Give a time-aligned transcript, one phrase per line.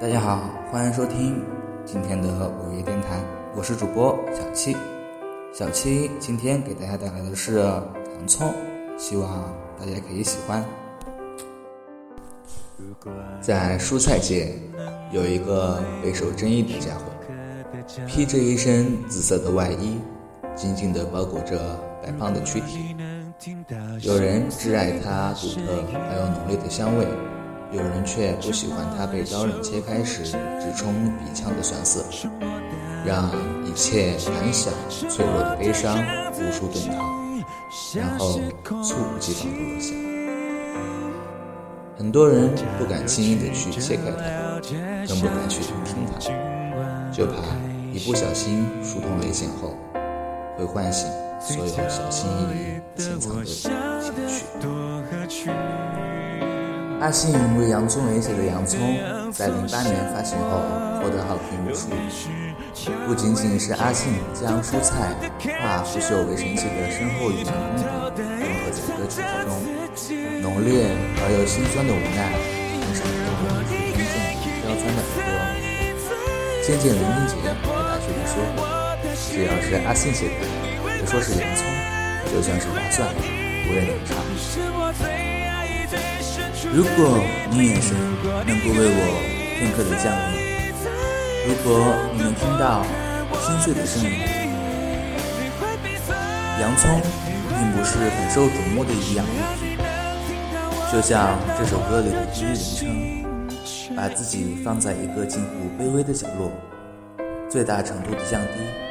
[0.00, 1.40] 大家好，欢迎收听
[1.84, 3.20] 今天的五月电台，
[3.54, 4.76] 我是主播小七。
[5.52, 8.52] 小七今天给大家带来的是洋葱，
[8.98, 10.64] 希望大家可以喜欢。
[13.40, 14.54] 在蔬菜界，
[15.12, 17.04] 有一个备受争议的家伙，
[18.06, 19.98] 披着一身紫色的外衣，
[20.56, 22.96] 紧紧地包裹着白胖的躯体。
[24.00, 25.60] 有人挚爱它独特
[25.94, 27.06] 而又浓烈的香味。
[27.72, 32.04] 有人却不喜欢它被刀刃切开时直冲鼻腔的酸涩，
[33.04, 33.30] 让
[33.64, 35.96] 一切胆小脆弱的悲伤
[36.34, 37.02] 无处遁逃，
[37.98, 39.94] 然后猝不及防地落下。
[41.96, 44.22] 很多人不敢轻易地去切开它，
[45.08, 46.18] 更不敢去聆听它，
[47.10, 47.32] 就怕
[47.90, 49.74] 一不小心疏通泪腺后，
[50.58, 51.08] 会唤醒
[51.40, 53.70] 所有小心翼翼潜藏的情
[54.28, 55.50] 绪。
[57.02, 58.78] 阿信为洋葱而写的《洋葱》
[59.32, 60.62] 在零八年发行后
[61.02, 61.90] 获得好评无数。
[63.08, 65.10] 不仅仅是阿信将蔬菜
[65.58, 67.82] 化腐朽为神奇的深厚语言功底
[68.22, 69.50] 融合在歌曲之中，
[70.38, 70.94] 浓烈
[71.26, 72.38] 而又心酸的无奈，
[72.86, 74.14] 更是很多听众
[74.62, 75.34] 刁钻的耳朵。
[76.62, 78.46] 渐渐林俊杰在大学里说
[79.26, 80.46] ：“只要是阿信写的，
[80.86, 81.66] 别说是洋葱，
[82.30, 84.14] 就算是大蒜，我也能唱。”
[86.70, 87.18] 如果
[87.50, 87.96] 你眼神
[88.46, 89.00] 能够为我
[89.58, 90.38] 片刻的降临，
[91.48, 91.68] 如果
[92.14, 92.84] 你能听到
[93.40, 94.10] 心碎的声音，
[96.60, 97.00] 洋葱
[97.48, 99.76] 并不是很受瞩目的一样物品，
[100.92, 106.52] 就像这首歌里的第一人称，把自己放在一个近乎卑微的角落，
[107.50, 108.48] 最大程度的降低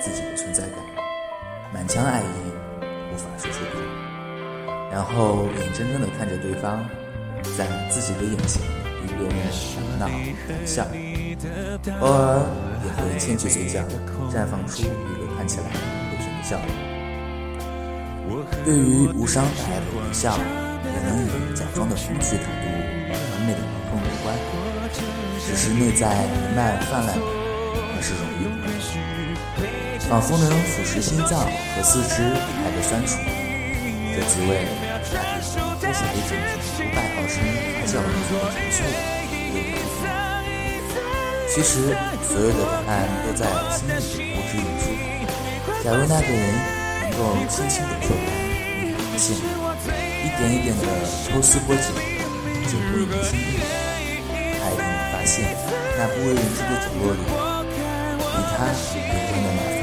[0.00, 0.78] 自己的存在感，
[1.72, 2.24] 满腔爱意
[3.12, 3.80] 无法说出口，
[4.92, 6.84] 然后眼睁睁的看着对方。
[7.56, 8.60] 在自己的眼前
[9.04, 9.36] 与别人
[9.98, 10.12] 打闹玩
[10.66, 10.84] 笑，
[12.00, 12.42] 偶尔
[12.84, 13.80] 也会牵起嘴角，
[14.30, 14.90] 绽放出一个
[15.36, 15.66] 看起来
[16.10, 16.68] 不平的笑容。
[18.64, 20.36] 对于无伤大雅的玩笑，
[20.84, 22.64] 也能以假装的风趣态度
[23.12, 23.14] 完
[23.46, 24.26] 美的把控过关。
[25.46, 27.20] 只是内在弥漫泛滥的，
[27.94, 28.66] 还是容易的，
[30.08, 32.22] 仿佛能腐蚀心脏和四肢，
[32.64, 33.18] 带着酸楚。
[34.16, 34.66] 这滋味。
[35.04, 35.60] 接
[35.94, 36.36] 下一种
[36.80, 37.38] 五百毫升
[37.78, 38.82] 发酵浓缩的陈醋，
[41.48, 41.70] 其实
[42.26, 42.92] 所有的答案
[43.24, 43.40] 都在
[43.70, 43.90] 心里
[44.34, 44.84] 呼之欲出。
[45.84, 46.42] 假如那个人
[47.00, 47.18] 能够
[47.48, 48.18] 轻轻地触开
[48.82, 50.82] 你的线，一点一点的
[51.28, 51.86] 抽丝剥茧，
[52.66, 53.40] 进入你的心里，
[54.58, 55.32] 他一定能发现
[55.96, 57.22] 那不为人知的角落里，
[58.18, 58.98] 比他流
[59.30, 59.78] 动的那份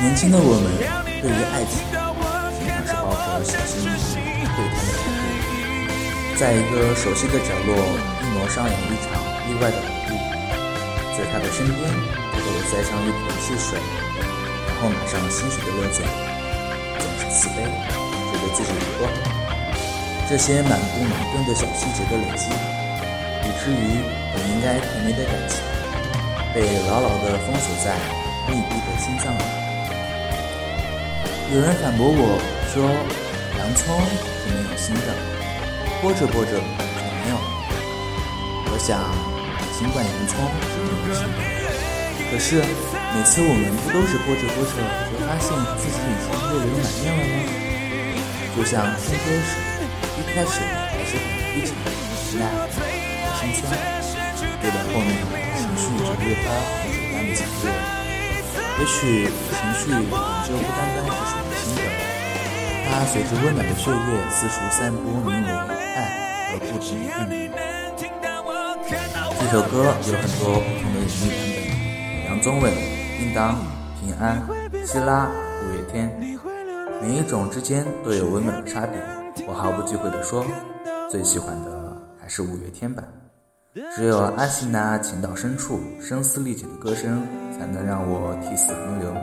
[0.00, 0.64] 年轻的我们
[1.20, 2.05] 对于爱情。
[6.36, 7.74] 在一个熟悉的角落，
[8.20, 9.08] 一模上演一场
[9.48, 10.10] 意外的偶遇。
[11.16, 11.92] 在他的身边，偷
[12.40, 13.80] 偷的塞上一瓶汽水，
[14.68, 16.04] 然后马上欣喜的勒嘴，
[17.00, 19.16] 总是慈悲，觉得自己不够好。
[20.28, 22.52] 这些满不矛盾的小细节的累积，
[23.44, 24.04] 以至于
[24.34, 25.56] 本应该甜蜜的感情，
[26.52, 27.96] 被牢牢的封锁在
[28.46, 29.40] 密闭的心脏里。
[31.54, 32.38] 有人反驳我
[32.74, 32.76] 说。
[33.58, 33.98] 洋葱
[34.42, 35.08] 是没有心的，
[36.02, 37.40] 剥着剥着就没有了。
[38.70, 39.00] 我想，
[39.78, 41.38] 尽管洋葱是没有心的，
[42.30, 42.60] 可是
[43.14, 44.76] 每次我们不都是剥着剥着
[45.08, 45.48] 就发现
[45.80, 47.34] 自己已经泪流满面了吗？
[48.56, 49.52] 就像听歌时，
[50.16, 50.60] 一开始
[50.92, 52.40] 还是很低沉、无奈、
[53.36, 53.64] 心酸，
[54.62, 55.10] 越到后面
[55.56, 56.46] 情绪就越发
[56.84, 57.68] 如此般的强烈。
[58.78, 60.12] 也许情绪本
[60.44, 62.05] 就不单单是属于心的。
[62.88, 67.50] 它随着温暖的血液四处散播，名为爱而不停的韵律。
[69.38, 72.70] 这首歌有很多不同的演绎版本，杨宗纬、
[73.18, 73.56] 叮当、
[74.00, 74.42] 平安、
[74.86, 75.28] 希拉、
[75.62, 76.10] 五月天，
[77.00, 78.98] 每一种之间都有微妙的差别。
[79.46, 80.44] 我毫不忌讳地说，
[81.10, 83.04] 最喜欢的还是五月天版。
[83.94, 87.22] 只有阿信那情到深处、声嘶力竭的歌声，
[87.52, 89.14] 才能让我涕泗横流，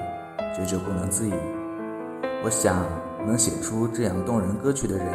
[0.57, 1.33] 久久不能自已。
[2.44, 2.86] 我想。
[3.25, 5.07] 能写出这样动人歌曲的人，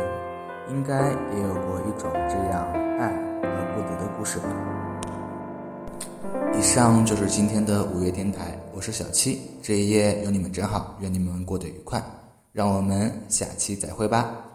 [0.70, 2.66] 应该也有过一种这样
[2.98, 3.12] 爱
[3.42, 4.46] 而不得的故事吧。
[6.58, 12.02] 以上就是今天的五月电台，我是小七，这一夜有你们真好，愿你们过得愉快，
[12.52, 14.47] 让我们下期再会吧。